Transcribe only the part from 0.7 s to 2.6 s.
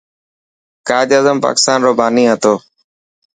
قائداعظم پاڪستان رو باني هتو.